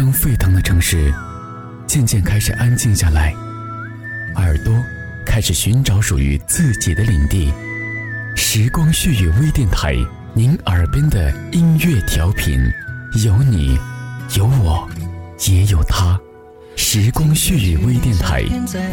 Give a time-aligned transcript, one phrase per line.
[0.00, 1.12] 灯沸腾的城市，
[1.86, 3.34] 渐渐开始安静下来，
[4.36, 4.74] 耳朵
[5.26, 7.52] 开始寻找属于自己的领地。
[8.34, 9.94] 时光絮语微电台，
[10.32, 12.58] 您耳边的音乐调频，
[13.22, 13.78] 有你，
[14.38, 14.88] 有我，
[15.46, 16.18] 也有他。
[16.76, 18.42] 时光絮语微电台，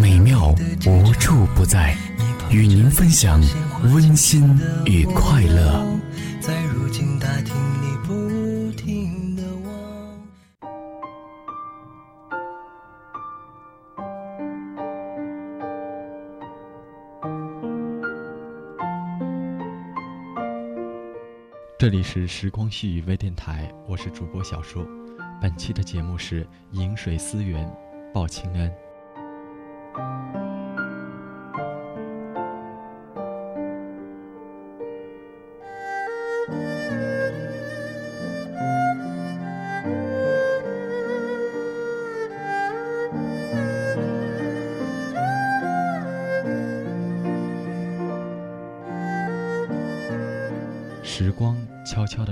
[0.01, 0.53] 美妙
[0.85, 1.95] 无处不在，
[2.49, 3.41] 与您分享
[3.81, 5.87] 温馨与快乐。
[6.41, 7.55] 在如今大厅
[21.79, 24.83] 这里是时光絮语微电台，我是主播小树。
[25.39, 27.71] 本期的节目是《饮水思源，
[28.11, 28.67] 报亲恩》。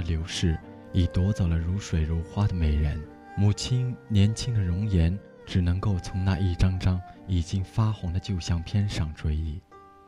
[0.05, 0.57] 流逝。
[0.93, 2.97] 已夺走了如水如花的美人，
[3.35, 9.59] 母亲年轻的容颜只能够从那一张张已经发红的旧相片上追忆，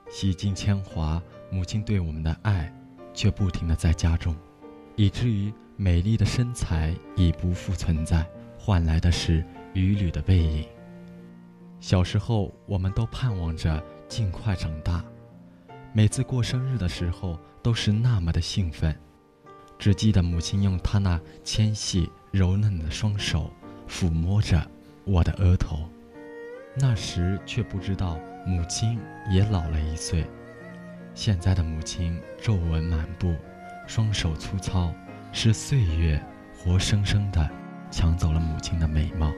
[0.09, 2.73] 洗尽铅华，母亲对我们的爱
[3.14, 4.34] 却不停的在加重，
[4.95, 8.25] 以至于美丽的身材已不复存在，
[8.58, 10.66] 换来的是屡屡的背影。
[11.81, 15.03] 小时候，我们都盼望着尽快长大，
[15.92, 18.98] 每次过生日的时候都是那么的兴奋。
[19.80, 23.52] 只记得母亲用她那纤细柔嫩的双手
[23.88, 24.66] 抚摸着
[25.06, 25.88] 我的额头，
[26.75, 30.25] 那时却不知道母亲也老了一岁。
[31.14, 33.36] 现在的母亲皱纹满布，
[33.88, 34.94] 双手粗糙，
[35.31, 36.22] 是岁月
[36.56, 37.50] 活生生的
[37.89, 39.31] 抢走了母亲的美貌。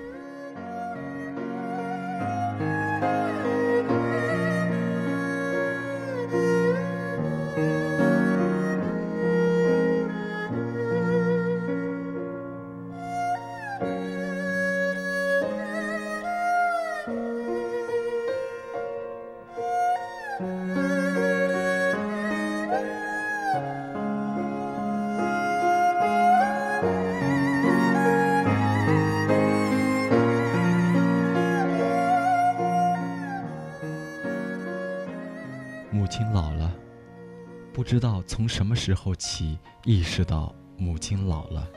[37.74, 41.68] 不知道从什么时候起意识到母亲老了。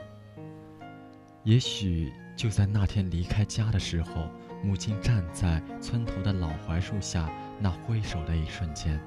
[1.43, 4.27] 也许就在那天离开家的时候，
[4.63, 8.99] 母亲站在村头的老槐树下那挥手的一瞬间。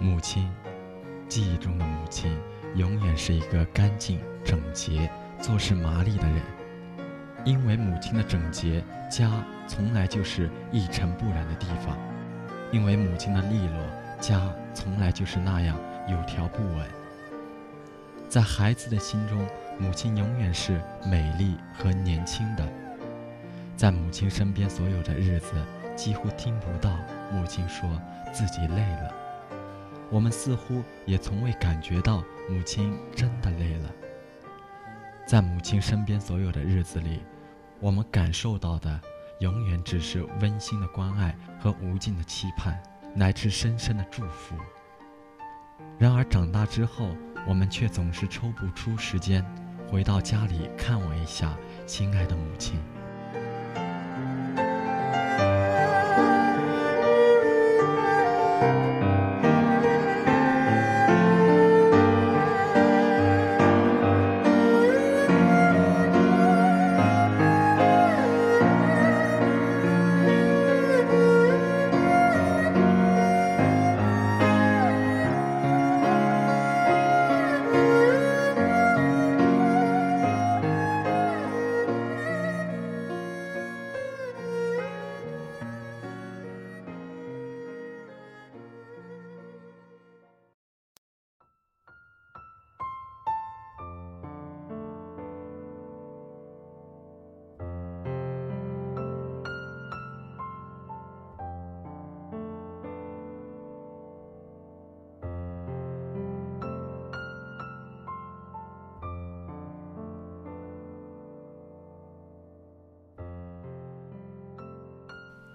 [0.00, 0.50] 母亲，
[1.28, 2.36] 记忆中的母亲，
[2.76, 6.42] 永远是一个干净整洁、做事麻利的人。
[7.44, 9.30] 因为母亲的整洁，家
[9.66, 11.96] 从来就是一尘不染的地方。
[12.70, 13.82] 因为母亲的利落，
[14.20, 15.76] 家从来就是那样
[16.08, 16.86] 有条不紊。
[18.28, 19.46] 在孩子的心中，
[19.78, 22.68] 母亲永远是美丽和年轻的。
[23.76, 25.52] 在母亲身边所有的日子，
[25.96, 26.96] 几乎听不到
[27.32, 27.88] 母亲说
[28.32, 29.12] 自己累了。
[30.10, 33.90] 我们似乎也从未感觉到母亲真的累了。
[35.26, 37.22] 在母亲身边所有的日子里，
[37.80, 39.00] 我们感受到的。
[39.40, 42.76] 永远只是温馨的关爱和无尽的期盼，
[43.14, 44.56] 乃至深深的祝福。
[45.98, 49.44] 然而长大之后，我们却总是抽不出时间
[49.88, 52.80] 回到家里看望一下亲爱的母亲。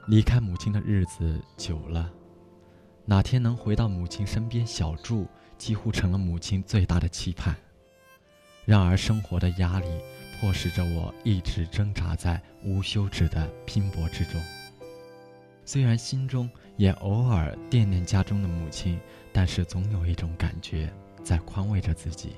[0.05, 2.11] 离开母亲的日子久了，
[3.05, 5.25] 哪天能回到母亲身边小住，
[5.57, 7.55] 几乎成了母亲最大的期盼。
[8.65, 9.88] 然而生活的压力
[10.39, 14.41] 迫使着我一直挣扎在无休止的拼搏之中。
[15.63, 19.00] 虽然心中也偶尔惦念家中的母亲，
[19.31, 20.91] 但是总有一种感觉
[21.23, 22.35] 在宽慰着自己：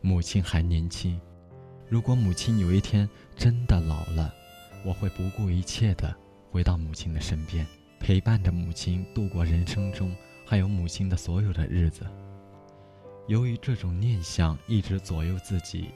[0.00, 1.20] 母亲还年轻。
[1.86, 4.32] 如果母亲有一天真的老了，
[4.86, 6.14] 我会不顾一切的
[6.52, 7.66] 回到母亲的身边，
[7.98, 10.14] 陪伴着母亲度过人生中
[10.44, 12.06] 还有母亲的所有的日子。
[13.26, 15.88] 由于这种念想一直左右自己，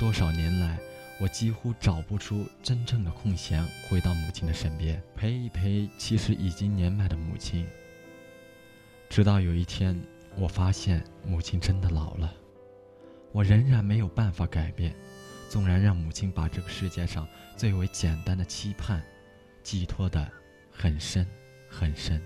[0.00, 0.78] 多少年来。
[1.20, 7.66] 我几乎找不出真正的空闲，回到母亲的身边陪一陪其实已经年迈的母亲。
[9.10, 10.00] 直到有一天，
[10.36, 12.32] 我发现母亲真的老了，
[13.32, 14.94] 我仍然没有办法改变，
[15.50, 17.26] 纵然让母亲把这个世界上
[17.56, 19.02] 最为简单的期盼，
[19.62, 20.30] 寄托的
[20.70, 21.26] 很深
[21.68, 22.20] 很深。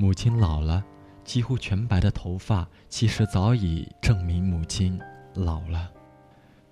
[0.00, 0.84] 母亲老了，
[1.24, 4.96] 几乎全白的头发，其实早已证明母亲
[5.34, 5.90] 老了。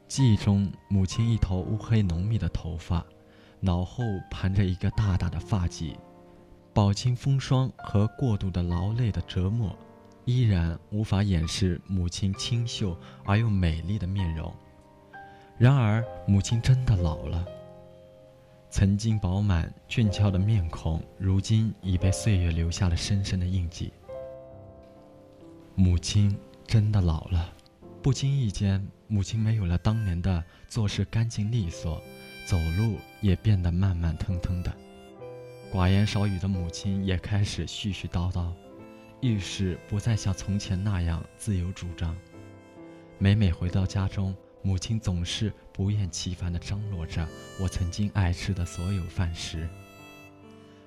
[0.07, 3.05] 记忆中，母亲一头乌黑浓密的头发，
[3.59, 5.97] 脑后盘着一个大大的发髻，
[6.73, 9.77] 饱经风霜和过度的劳累的折磨，
[10.25, 14.55] 依然无法掩饰母亲清秀而又美丽的面容。
[15.59, 17.45] 然而，母亲真的老了。
[18.77, 23.91] 曾经饱满俊俏的面孔，如今已被岁月留下了深深的印记。
[25.75, 27.51] 母亲真的老了，
[28.03, 32.03] 不经意间，母亲没有了当年的做事干净利索，
[32.45, 34.71] 走路也变得慢慢腾腾的。
[35.73, 38.53] 寡言少语的母亲也开始絮絮叨叨，
[39.23, 42.15] 遇事不再像从前那样自由主张。
[43.17, 47.29] 每每回到家中，母亲总是不厌其烦地张罗着
[47.61, 49.69] 我曾经爱吃的所有饭食。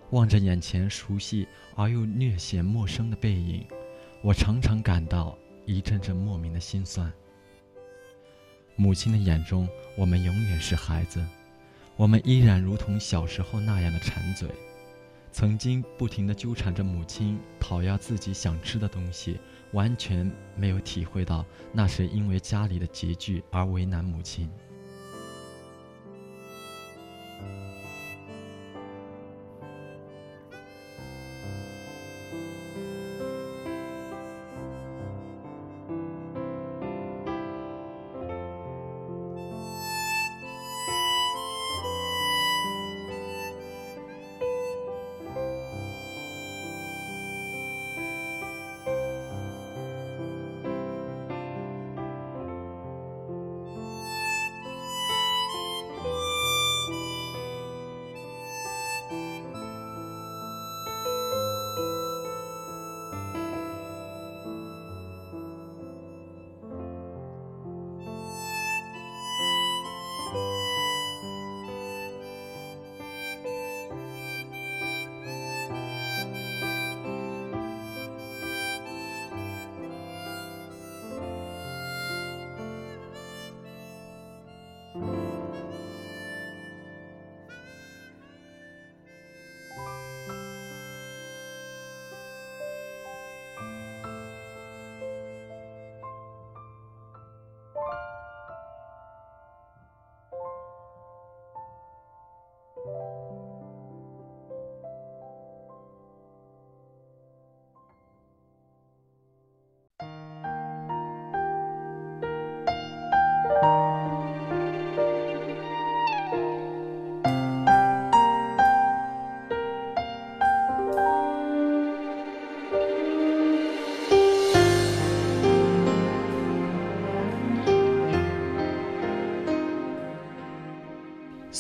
[0.10, 3.64] 望着眼前熟悉而又略显陌生的背影，
[4.24, 5.38] 我常常感到
[5.68, 7.14] 一阵阵莫名的心酸。
[8.76, 11.24] 母亲的眼中，我们永远是孩子，
[11.96, 14.50] 我们依然如同小时候那样的馋嘴。
[15.32, 19.40] 曾经不停地纠缠着母亲讨要自己想吃的东西，
[19.74, 24.50] 完全没有体会到那是因为家里的拮据而为难母亲。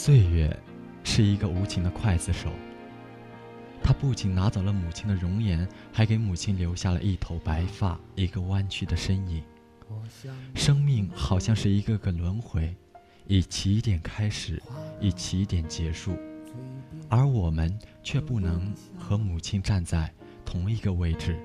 [0.01, 0.58] 岁月
[1.03, 2.50] 是一个无情的刽子手，
[3.84, 9.44] 他不仅拿走了母亲的容颜，还给母亲留下了一头白发，一个弯曲的身影。
[10.56, 12.74] 生命好像是一个个轮回，
[13.27, 14.63] 以起点开始，
[15.01, 16.18] 以起点结束，
[17.10, 20.10] 而我们却不能和母亲站在
[20.46, 21.38] 同一个位置。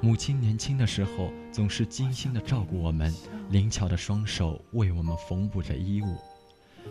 [0.00, 3.14] 母亲年轻的时候总是精心的照顾我们，
[3.50, 6.18] 灵巧的双手为我们缝补着衣物。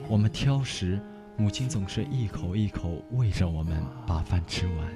[0.08, 1.00] 我们挑食，
[1.38, 4.88] 母亲总是一口一口喂着我们，把饭吃完。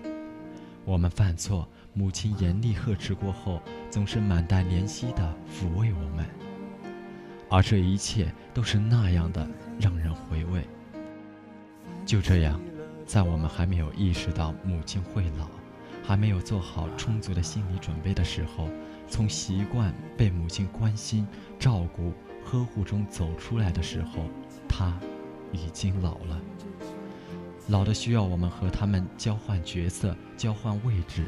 [0.83, 6.25] 我们犯错，母亲严厉呵斥过后，总是满带怜惜的抚慰我们。
[7.49, 9.47] 而这一切都是那样的
[9.79, 10.67] 让人回味。
[12.05, 12.59] 就这样，
[13.05, 15.49] 在我们还没有意识到母亲会老。
[16.07, 18.69] 还没有做好充足的心理准备的时候，
[19.07, 22.13] 从习惯被母亲关心、照顾、
[22.45, 24.29] 呵护中走出来的时候，
[24.77, 24.93] 他
[25.53, 26.37] 已经老了，
[27.69, 31.23] 老的需要我们和他们交换角色、交换位置，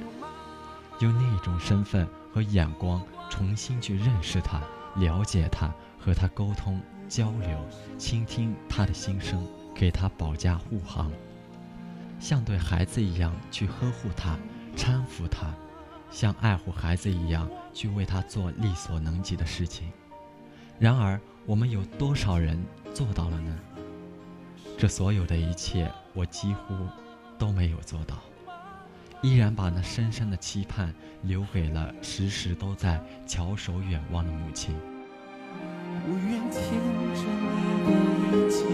[0.99, 4.61] 用那种身份和眼光重新去认识他、
[4.97, 7.65] 了解他，和他沟通交流，
[7.97, 11.09] 倾听他的心声，给他保驾护航，
[12.19, 14.37] 像对孩子一样去呵护他。
[14.75, 15.55] 搀扶他，
[16.11, 19.89] 像爱护孩子一样去为他做力所能及的事情。
[20.77, 22.61] 然而，我们有多少人
[22.93, 23.57] 做到了呢？
[24.77, 26.75] 这所有的一切，我几乎
[27.39, 28.17] 都没有做到，
[29.21, 34.75] 依然把那深深的期盼留给了时时都在翘首远望的母亲。
[36.05, 36.61] 不愿牵
[37.15, 37.23] 着
[37.55, 37.91] 你的
[38.27, 38.67] 衣襟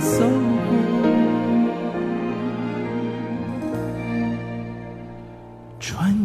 [0.00, 1.08] 走过。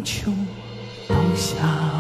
[0.03, 0.31] 秋
[1.07, 1.92] 冬夏。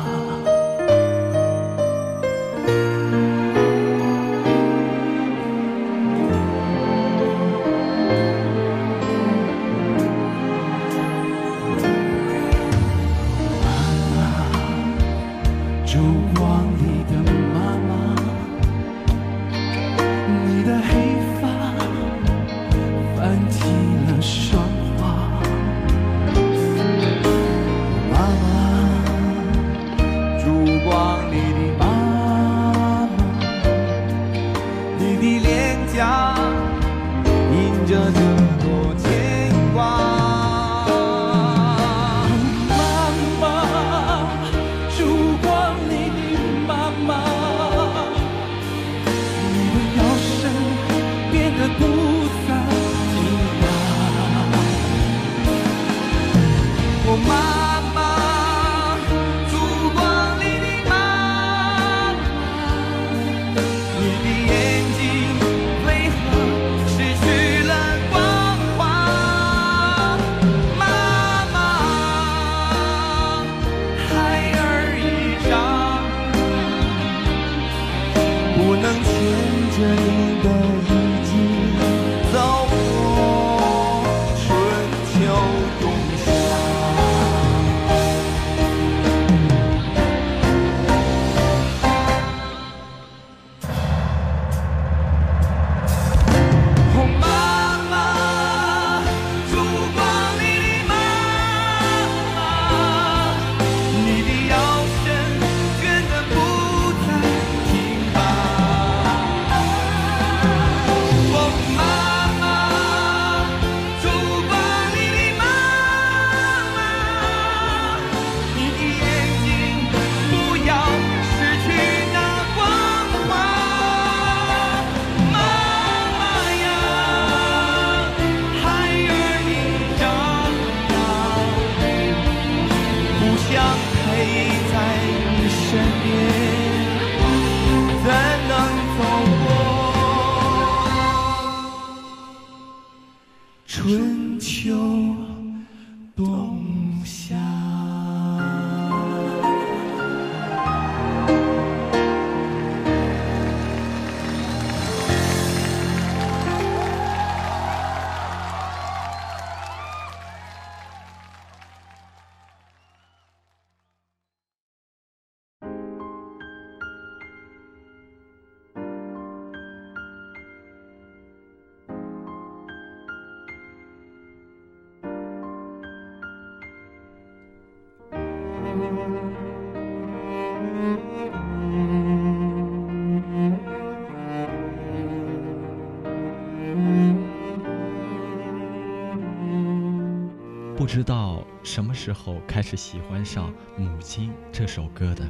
[190.83, 195.25] 不知道什么时候开始喜欢上《母亲》这首歌的。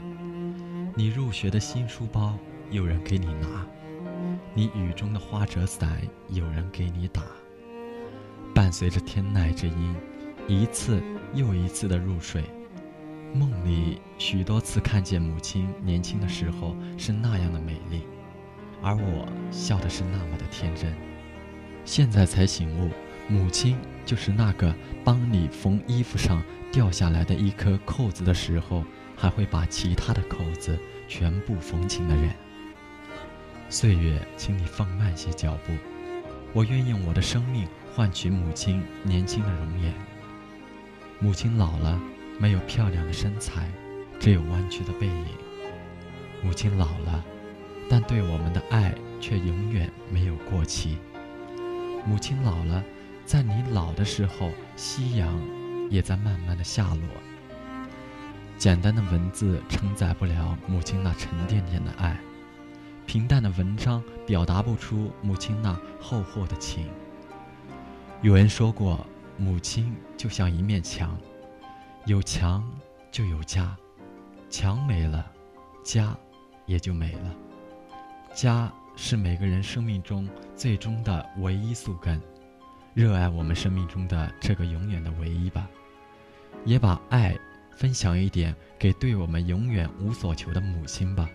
[0.96, 2.36] 你入学的新书包
[2.72, 3.64] 有人给你拿，
[4.56, 7.22] 你雨中的花折伞有人给你打。
[8.56, 9.96] 伴随着天籁之音，
[10.48, 11.00] 一次
[11.36, 12.44] 又一次的入睡，
[13.32, 18.02] 梦里许多次看见母亲年轻的时候是那样的美丽，
[18.82, 20.92] 而我笑的是那么的天真。
[21.86, 22.90] 现在才醒悟，
[23.28, 28.84] 母亲就是那个帮你缝衣服上掉下来的一颗扣子的时候，
[29.16, 32.34] 还会把其他的扣子全部缝紧的人。
[33.70, 35.74] 岁月，请你放慢些脚步，
[36.54, 39.94] 我愿用我的生命换取母亲年轻的容颜。
[41.20, 42.00] 母亲老了，
[42.38, 43.72] 没有漂亮的身材，
[44.20, 45.26] 只有弯曲的背影。
[46.44, 47.24] 母亲老了，
[47.90, 50.98] 但对我们的爱却永远没有过期。
[52.06, 52.84] 母亲老了，
[53.26, 55.34] 在你老的时候，夕阳
[55.90, 57.08] 也在慢慢的下落。
[58.58, 62.18] 简单的文字承载不了母亲那沉甸甸的爱，
[63.06, 66.88] 平淡的文章表达不出母亲那厚厚的情。
[68.22, 69.06] 有人说过，
[69.38, 71.18] 母亲就像一面墙，
[72.06, 72.64] 有墙
[73.12, 73.76] 就有家，
[74.50, 75.26] 墙没了，
[75.84, 76.16] 家
[76.66, 77.36] 也就没了。
[78.34, 78.72] 家。
[78.96, 82.22] 是每个人生命中最终的唯一宿根，
[82.94, 85.68] 热爱我们生命中的这个永远的唯一吧，
[86.64, 87.36] 也把爱
[87.76, 91.28] 分享一点给对我们永远无所求的母亲吧。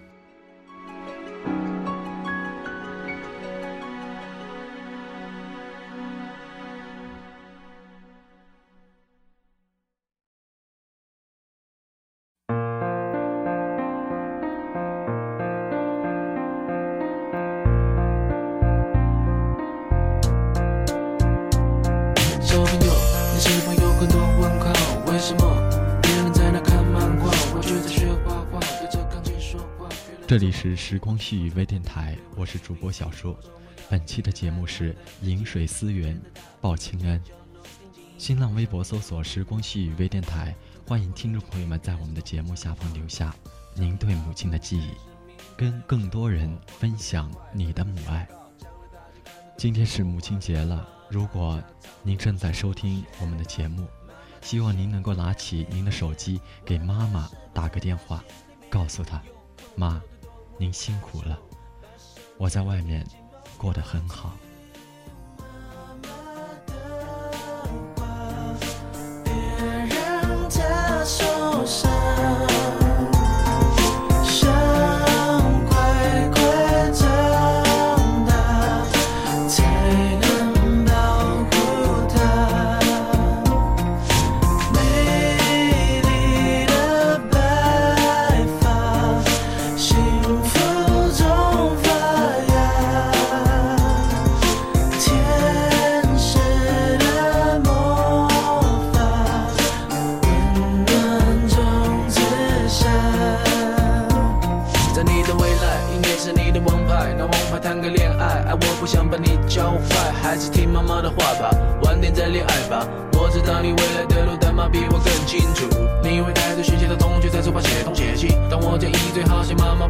[30.88, 33.38] 时光细雨微电台，我是主播小说。
[33.90, 36.18] 本期的节目是饮水思源，
[36.62, 37.22] 报亲恩。
[38.16, 40.57] 新浪微博搜索“时光细雨微电台”，
[40.88, 43.37] 欢迎听众朋友们在我们的节目下方留下
[43.74, 44.92] 您对母亲的记忆，
[45.59, 48.27] 跟更多人分享你的母爱。
[49.59, 51.62] 今天是母亲节了，如果
[52.03, 53.87] 您正在收听我们的节目，
[54.40, 58.24] 希望您能够拿起您的手机给妈妈打个电话，
[58.70, 59.22] 告诉她，
[59.77, 60.03] 妈。
[60.61, 61.38] 您辛苦了，
[62.37, 63.07] 我在外面
[63.57, 64.37] 过得很好。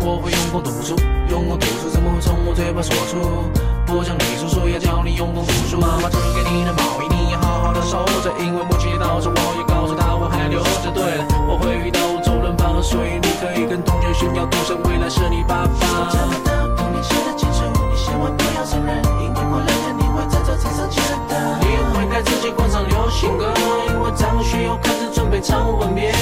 [0.08, 0.96] 我会用功读书，
[1.28, 3.44] 用功读书，怎么会从我嘴巴说出？
[3.84, 5.76] 不想你读书，也教你用功读书。
[5.76, 10.88] 妈妈织给你的毛衣，你要好好的收着，因为母亲节到了，我也告诉她我还留着。
[10.96, 16.08] 对了，我会遇到周润发，所以你可以跟同学炫耀，赌神未来是你爸爸。
[16.08, 21.36] 签不到，童年写的清楚，你千万不要承认，因为过两天你会在早餐上见到。
[21.60, 23.52] 你会给自己换上流行歌，
[23.92, 26.16] 因为张学友开始准备唱吻别。